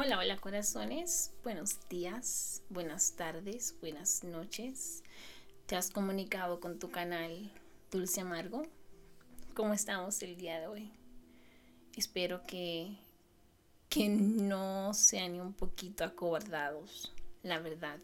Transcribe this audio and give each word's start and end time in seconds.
Hola, 0.00 0.16
hola 0.20 0.36
corazones, 0.36 1.32
buenos 1.42 1.88
días, 1.88 2.62
buenas 2.68 3.16
tardes, 3.16 3.74
buenas 3.80 4.22
noches. 4.22 5.02
¿Te 5.66 5.74
has 5.74 5.90
comunicado 5.90 6.60
con 6.60 6.78
tu 6.78 6.88
canal 6.88 7.50
Dulce 7.90 8.20
Amargo? 8.20 8.62
¿Cómo 9.54 9.74
estamos 9.74 10.22
el 10.22 10.36
día 10.36 10.60
de 10.60 10.68
hoy? 10.68 10.92
Espero 11.96 12.46
que, 12.46 12.96
que 13.88 14.08
no 14.08 14.94
sean 14.94 15.32
ni 15.32 15.40
un 15.40 15.52
poquito 15.52 16.04
acobardados, 16.04 17.12
la 17.42 17.58
verdad, 17.58 17.98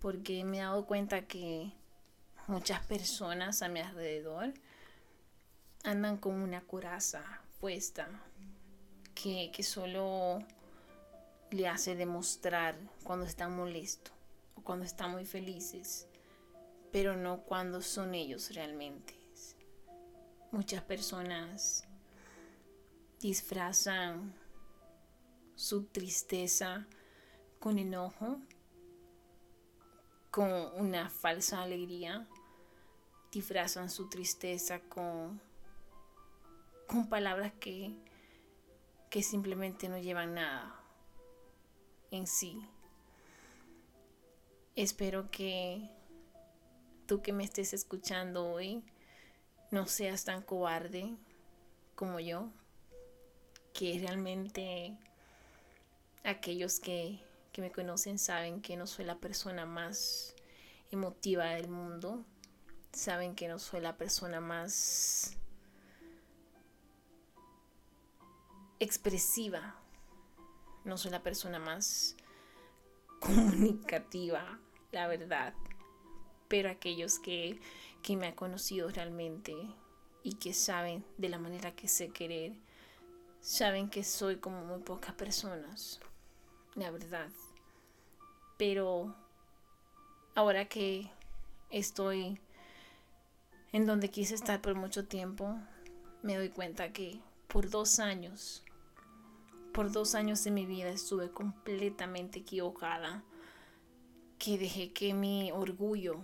porque 0.00 0.42
me 0.42 0.56
he 0.56 0.62
dado 0.62 0.84
cuenta 0.84 1.28
que 1.28 1.70
muchas 2.48 2.84
personas 2.86 3.62
a 3.62 3.68
mi 3.68 3.78
alrededor 3.78 4.52
andan 5.84 6.16
con 6.16 6.34
una 6.34 6.62
coraza 6.62 7.22
puesta 7.60 8.08
que, 9.14 9.52
que 9.54 9.62
solo 9.62 10.44
le 11.54 11.68
hace 11.68 11.94
demostrar 11.94 12.76
cuando 13.04 13.26
están 13.26 13.54
molestos 13.56 14.12
o 14.56 14.62
cuando 14.62 14.84
están 14.84 15.12
muy 15.12 15.24
felices, 15.24 16.08
pero 16.90 17.16
no 17.16 17.42
cuando 17.42 17.80
son 17.80 18.14
ellos 18.14 18.52
realmente. 18.54 19.14
Muchas 20.50 20.82
personas 20.82 21.84
disfrazan 23.20 24.34
su 25.54 25.84
tristeza 25.84 26.86
con 27.60 27.78
enojo, 27.78 28.40
con 30.32 30.50
una 30.74 31.08
falsa 31.08 31.62
alegría, 31.62 32.26
disfrazan 33.30 33.90
su 33.90 34.08
tristeza 34.08 34.80
con, 34.80 35.40
con 36.88 37.08
palabras 37.08 37.52
que, 37.60 37.96
que 39.08 39.22
simplemente 39.22 39.88
no 39.88 39.98
llevan 39.98 40.34
nada 40.34 40.83
en 42.16 42.26
sí. 42.26 42.66
Espero 44.76 45.30
que 45.30 45.90
tú 47.06 47.22
que 47.22 47.32
me 47.32 47.44
estés 47.44 47.72
escuchando 47.74 48.46
hoy 48.46 48.82
no 49.70 49.86
seas 49.86 50.24
tan 50.24 50.42
cobarde 50.42 51.16
como 51.94 52.20
yo, 52.20 52.50
que 53.72 53.98
realmente 53.98 54.96
aquellos 56.24 56.80
que, 56.80 57.20
que 57.52 57.60
me 57.60 57.72
conocen 57.72 58.18
saben 58.18 58.62
que 58.62 58.76
no 58.76 58.86
soy 58.86 59.04
la 59.04 59.18
persona 59.18 59.66
más 59.66 60.34
emotiva 60.90 61.46
del 61.46 61.68
mundo, 61.68 62.24
saben 62.92 63.34
que 63.34 63.48
no 63.48 63.58
soy 63.58 63.80
la 63.80 63.96
persona 63.96 64.40
más 64.40 65.36
expresiva 68.78 69.83
no 70.84 70.98
soy 70.98 71.10
la 71.10 71.22
persona 71.22 71.58
más 71.58 72.16
comunicativa, 73.20 74.58
la 74.92 75.06
verdad. 75.06 75.54
Pero 76.48 76.70
aquellos 76.70 77.18
que, 77.18 77.60
que 78.02 78.16
me 78.16 78.28
han 78.28 78.34
conocido 78.34 78.88
realmente 78.90 79.54
y 80.22 80.34
que 80.34 80.54
saben 80.54 81.04
de 81.18 81.28
la 81.28 81.38
manera 81.38 81.74
que 81.74 81.88
sé 81.88 82.10
querer, 82.10 82.52
saben 83.40 83.90
que 83.90 84.04
soy 84.04 84.36
como 84.36 84.64
muy 84.64 84.80
pocas 84.80 85.14
personas, 85.14 86.00
la 86.74 86.90
verdad. 86.90 87.30
Pero 88.56 89.14
ahora 90.34 90.66
que 90.66 91.10
estoy 91.70 92.40
en 93.72 93.86
donde 93.86 94.08
quise 94.10 94.34
estar 94.34 94.60
por 94.60 94.74
mucho 94.74 95.06
tiempo, 95.06 95.58
me 96.22 96.36
doy 96.36 96.48
cuenta 96.48 96.92
que 96.92 97.20
por 97.48 97.68
dos 97.68 97.98
años 97.98 98.63
por 99.74 99.90
dos 99.90 100.14
años 100.14 100.44
de 100.44 100.52
mi 100.52 100.66
vida 100.66 100.88
estuve 100.88 101.32
completamente 101.32 102.38
equivocada, 102.38 103.24
que 104.38 104.56
dejé 104.56 104.92
que 104.92 105.14
mi 105.14 105.50
orgullo 105.50 106.20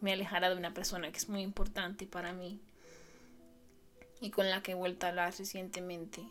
me 0.00 0.12
alejara 0.12 0.50
de 0.50 0.56
una 0.56 0.74
persona 0.74 1.12
que 1.12 1.18
es 1.18 1.28
muy 1.28 1.42
importante 1.42 2.04
para 2.04 2.32
mí 2.32 2.60
y 4.20 4.30
con 4.30 4.50
la 4.50 4.60
que 4.60 4.72
he 4.72 4.74
vuelto 4.74 5.06
a 5.06 5.10
hablar 5.10 5.32
recientemente, 5.38 6.24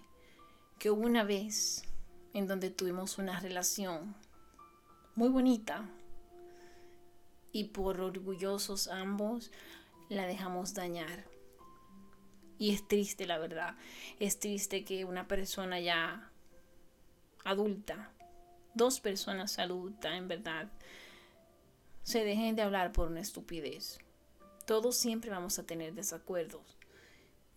que 0.79 0.91
hubo 0.91 1.01
una 1.01 1.23
vez 1.23 1.83
en 2.33 2.45
donde 2.45 2.69
tuvimos 2.69 3.17
una 3.17 3.39
relación 3.39 4.13
muy 5.15 5.29
bonita 5.29 5.89
y 7.53 7.65
por 7.65 8.01
orgullosos 8.01 8.89
ambos 8.89 9.49
la 10.09 10.25
dejamos 10.25 10.73
dañar. 10.73 11.23
Y 12.61 12.75
es 12.75 12.87
triste, 12.87 13.25
la 13.25 13.39
verdad. 13.39 13.73
Es 14.19 14.39
triste 14.39 14.83
que 14.83 15.03
una 15.03 15.27
persona 15.27 15.79
ya 15.79 16.29
adulta, 17.43 18.11
dos 18.75 18.99
personas 18.99 19.57
adultas, 19.57 20.13
en 20.13 20.27
verdad, 20.27 20.71
se 22.03 22.23
dejen 22.23 22.55
de 22.55 22.61
hablar 22.61 22.91
por 22.91 23.07
una 23.07 23.19
estupidez. 23.19 23.97
Todos 24.67 24.95
siempre 24.95 25.31
vamos 25.31 25.57
a 25.57 25.63
tener 25.63 25.95
desacuerdos. 25.95 26.77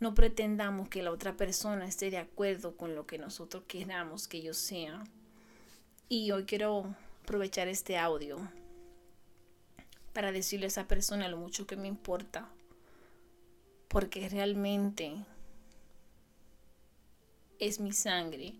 No 0.01 0.15
pretendamos 0.15 0.89
que 0.89 1.03
la 1.03 1.13
otra 1.13 1.37
persona 1.37 1.85
esté 1.85 2.11
de 2.11 2.17
acuerdo 2.17 2.75
con 2.79 2.95
lo 2.95 3.07
que 3.07 3.19
nosotros 3.19 3.65
queramos 3.69 4.27
que 4.27 4.39
ellos 4.39 4.57
sean. 4.57 5.05
Y 6.09 6.31
hoy 6.31 6.45
quiero 6.45 6.97
aprovechar 7.25 7.69
este 7.69 7.99
audio 7.99 8.39
para 10.15 10.33
decirle 10.33 10.65
a 10.65 10.69
esa 10.69 10.89
persona 10.89 11.29
lo 11.29 11.37
mucho 11.37 11.67
que 11.67 11.77
me 11.77 11.89
importa 11.89 12.49
porque 13.95 14.29
realmente 14.29 15.25
es 17.61 17.79
mi 17.79 17.93
sangre, 17.93 18.55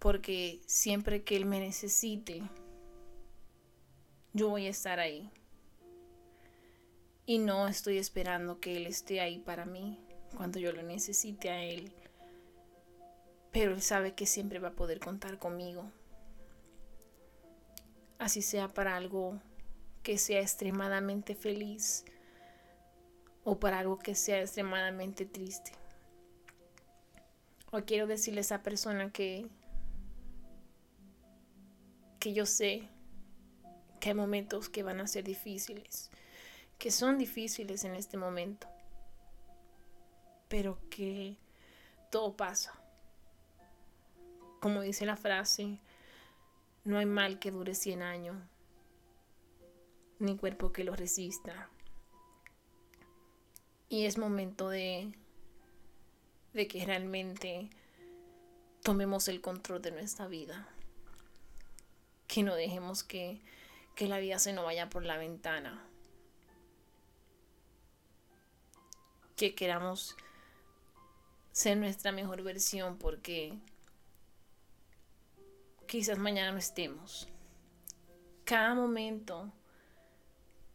porque 0.00 0.60
siempre 0.66 1.22
que 1.22 1.36
Él 1.36 1.44
me 1.44 1.60
necesite, 1.60 2.42
yo 4.32 4.48
voy 4.48 4.66
a 4.66 4.70
estar 4.70 4.98
ahí. 4.98 5.30
Y 7.24 7.38
no 7.38 7.68
estoy 7.68 7.98
esperando 7.98 8.58
que 8.58 8.76
Él 8.76 8.88
esté 8.88 9.20
ahí 9.20 9.38
para 9.38 9.64
mí 9.64 10.00
cuando 10.36 10.58
yo 10.58 10.72
lo 10.72 10.82
necesite 10.82 11.48
a 11.48 11.62
Él. 11.62 11.92
Pero 13.52 13.70
Él 13.70 13.80
sabe 13.80 14.16
que 14.16 14.26
siempre 14.26 14.58
va 14.58 14.70
a 14.70 14.74
poder 14.74 14.98
contar 14.98 15.38
conmigo. 15.38 15.84
Así 18.18 18.42
sea 18.42 18.66
para 18.66 18.96
algo 18.96 19.40
que 20.02 20.18
sea 20.18 20.40
extremadamente 20.40 21.36
feliz 21.36 22.04
o 23.44 23.58
para 23.58 23.78
algo 23.78 23.98
que 23.98 24.14
sea 24.14 24.40
extremadamente 24.40 25.24
triste. 25.26 25.72
O 27.70 27.80
quiero 27.82 28.06
decirle 28.06 28.40
a 28.40 28.42
esa 28.42 28.62
persona 28.62 29.10
que, 29.10 29.48
que 32.20 32.32
yo 32.32 32.46
sé 32.46 32.88
que 33.98 34.10
hay 34.10 34.14
momentos 34.14 34.68
que 34.68 34.82
van 34.82 35.00
a 35.00 35.06
ser 35.06 35.24
difíciles, 35.24 36.10
que 36.78 36.90
son 36.90 37.18
difíciles 37.18 37.84
en 37.84 37.94
este 37.94 38.16
momento, 38.16 38.68
pero 40.48 40.78
que 40.90 41.36
todo 42.10 42.36
pasa. 42.36 42.72
Como 44.60 44.82
dice 44.82 45.06
la 45.06 45.16
frase, 45.16 45.78
no 46.84 46.98
hay 46.98 47.06
mal 47.06 47.38
que 47.38 47.50
dure 47.50 47.74
100 47.74 48.02
años, 48.02 48.36
ni 50.18 50.36
cuerpo 50.36 50.72
que 50.72 50.84
lo 50.84 50.94
resista. 50.94 51.70
Y 53.92 54.06
es 54.06 54.16
momento 54.16 54.70
de, 54.70 55.12
de 56.54 56.66
que 56.66 56.82
realmente 56.86 57.68
tomemos 58.82 59.28
el 59.28 59.42
control 59.42 59.82
de 59.82 59.90
nuestra 59.90 60.28
vida. 60.28 60.66
Que 62.26 62.42
no 62.42 62.54
dejemos 62.54 63.04
que, 63.04 63.42
que 63.94 64.08
la 64.08 64.18
vida 64.18 64.38
se 64.38 64.54
nos 64.54 64.64
vaya 64.64 64.88
por 64.88 65.04
la 65.04 65.18
ventana. 65.18 65.86
Que 69.36 69.54
queramos 69.54 70.16
ser 71.50 71.76
nuestra 71.76 72.12
mejor 72.12 72.42
versión 72.42 72.96
porque 72.96 73.58
quizás 75.86 76.16
mañana 76.16 76.52
no 76.52 76.58
estemos. 76.58 77.28
Cada 78.44 78.74
momento, 78.74 79.52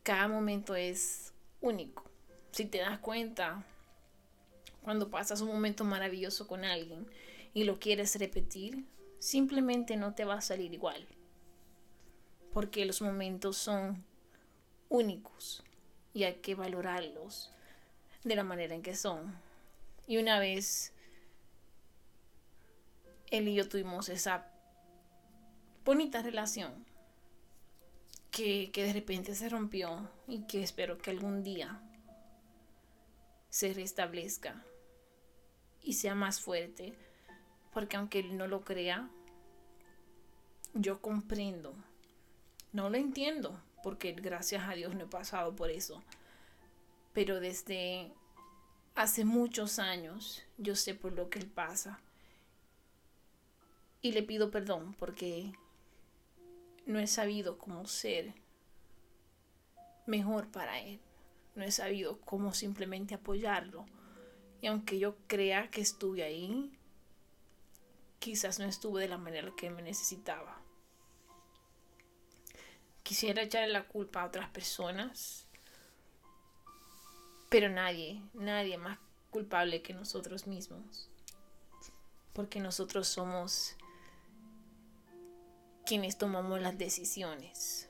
cada 0.04 0.28
momento 0.28 0.76
es 0.76 1.34
único 1.62 2.07
si 2.52 2.66
te 2.66 2.80
das 2.80 3.00
cuenta, 3.00 3.64
cuando 4.84 5.10
pasas 5.10 5.42
un 5.42 5.50
momento 5.50 5.84
maravilloso 5.84 6.48
con 6.48 6.64
alguien 6.64 7.08
y 7.54 7.66
lo 7.66 7.80
quieres 7.80 8.18
repetir, 8.18 8.86
simplemente 9.20 9.98
no 9.98 10.14
te 10.14 10.26
va 10.26 10.36
a 10.36 10.42
salir 10.42 10.74
igual. 10.74 11.06
Porque 12.54 12.86
los 12.86 13.02
momentos 13.02 13.58
son 13.58 14.04
únicos 14.90 15.64
y 16.14 16.24
hay 16.24 16.36
que 16.36 16.56
valorarlos 16.56 17.52
de 18.24 18.36
la 18.36 18.44
manera 18.44 18.76
en 18.76 18.82
que 18.82 18.96
son. 18.96 19.36
Y 20.08 20.18
una 20.18 20.40
vez 20.40 20.94
él 23.30 23.48
y 23.48 23.56
yo 23.56 23.68
tuvimos 23.68 24.10
esa 24.10 24.48
bonita 25.84 26.22
relación 26.22 26.86
que, 28.32 28.72
que 28.72 28.84
de 28.84 28.94
repente 28.94 29.36
se 29.36 29.50
rompió 29.50 30.10
y 30.28 30.44
que 30.44 30.64
espero 30.64 30.98
que 30.98 31.12
algún 31.12 31.44
día 31.44 31.82
se 33.58 33.74
restablezca 33.74 34.64
y 35.82 35.94
sea 35.94 36.14
más 36.14 36.40
fuerte, 36.40 36.94
porque 37.74 37.98
aunque 37.98 38.20
él 38.20 38.38
no 38.38 38.46
lo 38.46 38.64
crea, 38.64 39.10
yo 40.76 41.02
comprendo. 41.02 41.74
No 42.72 42.92
lo 42.92 42.98
entiendo, 42.98 43.60
porque 43.82 44.12
gracias 44.12 44.70
a 44.70 44.74
Dios 44.74 44.94
no 44.94 45.06
he 45.06 45.08
pasado 45.08 45.56
por 45.56 45.72
eso. 45.72 46.04
Pero 47.14 47.40
desde 47.40 48.12
hace 48.94 49.26
muchos 49.26 49.80
años 49.80 50.44
yo 50.60 50.76
sé 50.76 50.94
por 50.94 51.14
lo 51.14 51.32
que 51.32 51.40
él 51.40 51.48
pasa. 51.48 52.00
Y 54.04 54.12
le 54.12 54.22
pido 54.22 54.52
perdón 54.52 54.94
porque 55.00 55.52
no 56.86 57.00
he 57.00 57.08
sabido 57.08 57.58
cómo 57.58 57.88
ser 57.88 58.36
mejor 60.06 60.48
para 60.52 60.80
él. 60.80 61.00
No 61.58 61.64
he 61.64 61.72
sabido 61.72 62.20
cómo 62.22 62.54
simplemente 62.54 63.16
apoyarlo. 63.16 63.88
Y 64.62 64.68
aunque 64.68 65.00
yo 65.00 65.18
crea 65.26 65.72
que 65.72 65.82
estuve 65.82 66.24
ahí, 66.24 66.72
quizás 68.20 68.60
no 68.60 68.66
estuve 68.66 69.02
de 69.02 69.08
la 69.08 69.18
manera 69.18 69.52
que 69.58 69.72
me 69.72 69.82
necesitaba. 69.82 70.62
Quisiera 73.02 73.42
echarle 73.42 73.74
la 73.74 73.88
culpa 73.88 74.22
a 74.22 74.28
otras 74.28 74.52
personas, 74.52 75.48
pero 77.50 77.70
nadie, 77.70 78.22
nadie 78.36 78.78
más 78.78 79.00
culpable 79.32 79.82
que 79.82 79.96
nosotros 79.96 80.46
mismos. 80.46 81.10
Porque 82.34 82.60
nosotros 82.60 83.08
somos 83.08 83.76
quienes 85.88 86.20
tomamos 86.20 86.62
las 86.62 86.78
decisiones, 86.78 87.87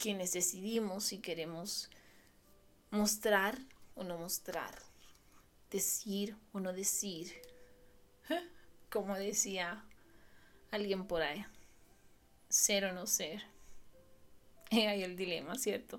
quienes 0.00 0.32
decidimos 0.32 1.04
si 1.04 1.18
queremos 1.18 1.90
mostrar 2.90 3.58
o 3.94 4.02
no 4.02 4.16
mostrar, 4.16 4.74
decir 5.70 6.36
o 6.52 6.58
no 6.58 6.72
decir, 6.72 7.30
como 8.88 9.14
decía 9.14 9.84
alguien 10.70 11.06
por 11.06 11.20
ahí, 11.20 11.44
ser 12.48 12.86
o 12.86 12.92
no 12.92 13.06
ser. 13.06 13.42
Y 14.70 14.80
ahí 14.86 15.02
el 15.02 15.16
dilema, 15.16 15.56
¿cierto? 15.58 15.98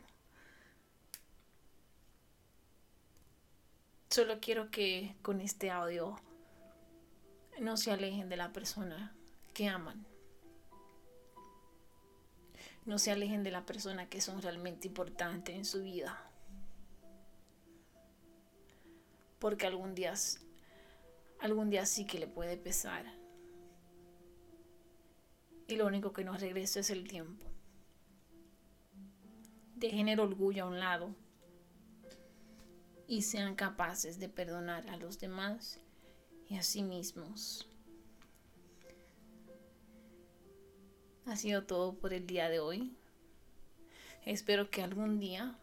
Solo 4.10 4.40
quiero 4.42 4.72
que 4.72 5.16
con 5.22 5.40
este 5.42 5.70
audio 5.70 6.20
no 7.60 7.78
se 7.78 7.92
alejen 7.92 8.30
de 8.30 8.38
la 8.38 8.52
persona 8.52 9.16
que 9.54 9.68
aman. 9.68 10.11
No 12.86 12.98
se 12.98 13.12
alejen 13.12 13.44
de 13.44 13.52
la 13.52 13.66
persona 13.66 14.10
que 14.10 14.22
son 14.22 14.42
realmente 14.42 14.88
importantes 14.88 15.56
en 15.56 15.66
su 15.66 15.84
vida. 15.84 16.20
Porque 19.40 19.68
algún 19.68 19.94
día, 19.94 20.14
algún 21.40 21.70
día 21.70 21.86
sí 21.86 22.06
que 22.06 22.20
le 22.20 22.28
puede 22.28 22.58
pesar. 22.58 23.06
Y 25.68 25.76
lo 25.76 25.88
único 25.88 26.12
que 26.12 26.24
nos 26.24 26.42
regresa 26.42 26.80
es 26.80 26.90
el 26.90 27.08
tiempo. 27.08 27.46
Dejen 29.76 30.10
el 30.10 30.20
orgullo 30.20 30.66
a 30.66 30.68
un 30.68 30.80
lado 30.80 31.16
y 33.08 33.24
sean 33.24 33.56
capaces 33.56 34.20
de 34.20 34.30
perdonar 34.30 34.90
a 34.90 34.98
los 34.98 35.20
demás 35.20 35.80
y 36.48 36.58
a 36.58 36.64
sí 36.64 36.84
mismos. 36.84 37.68
Ha 41.26 41.36
sido 41.36 41.64
todo 41.64 41.94
por 41.94 42.14
el 42.14 42.26
día 42.26 42.50
de 42.50 42.60
hoy. 42.60 42.96
Espero 44.26 44.70
que 44.70 44.82
algún 44.82 45.20
día, 45.20 45.56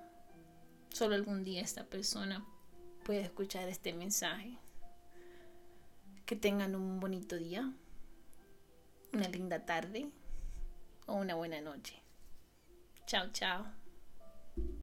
solo 0.90 1.14
algún 1.14 1.44
día, 1.44 1.60
esta 1.62 1.84
persona 1.84 2.44
pueda 3.05 3.20
escuchar 3.20 3.69
este 3.69 3.93
mensaje. 3.93 4.58
Que 6.26 6.37
tengan 6.37 6.75
un 6.75 7.00
bonito 7.00 7.37
día, 7.37 7.72
una 9.12 9.28
linda 9.28 9.64
tarde 9.64 10.08
o 11.06 11.14
una 11.14 11.34
buena 11.34 11.61
noche. 11.61 11.94
Chao, 13.06 13.28
chao. 13.32 13.66